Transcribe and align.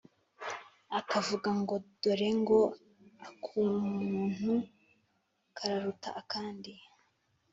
akavuga 0.99 1.49
ngo 1.61 1.75
«dore 2.01 2.29
ngo 2.41 2.59
ak'umuntu 3.27 4.53
kararuta 5.57 6.09
akandi! 6.21 6.73